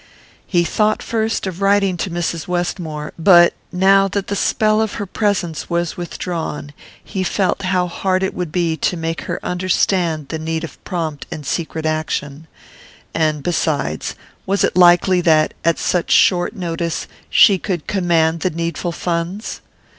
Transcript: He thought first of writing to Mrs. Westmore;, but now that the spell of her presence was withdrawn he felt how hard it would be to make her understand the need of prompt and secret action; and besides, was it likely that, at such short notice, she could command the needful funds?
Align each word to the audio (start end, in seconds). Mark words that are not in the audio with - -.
He 0.47 0.63
thought 0.63 1.03
first 1.03 1.45
of 1.45 1.61
writing 1.61 1.95
to 1.97 2.09
Mrs. 2.09 2.47
Westmore;, 2.47 3.13
but 3.19 3.53
now 3.71 4.07
that 4.07 4.29
the 4.29 4.35
spell 4.35 4.81
of 4.81 4.93
her 4.95 5.05
presence 5.05 5.69
was 5.69 5.95
withdrawn 5.95 6.73
he 7.03 7.23
felt 7.23 7.61
how 7.61 7.85
hard 7.87 8.23
it 8.23 8.33
would 8.33 8.51
be 8.51 8.75
to 8.77 8.97
make 8.97 9.21
her 9.29 9.39
understand 9.45 10.29
the 10.29 10.39
need 10.39 10.63
of 10.63 10.83
prompt 10.85 11.27
and 11.31 11.45
secret 11.45 11.85
action; 11.85 12.47
and 13.13 13.43
besides, 13.43 14.15
was 14.47 14.63
it 14.63 14.75
likely 14.75 15.21
that, 15.21 15.53
at 15.63 15.77
such 15.77 16.09
short 16.09 16.55
notice, 16.55 17.07
she 17.29 17.59
could 17.59 17.85
command 17.85 18.39
the 18.39 18.49
needful 18.49 18.91
funds? 18.91 19.61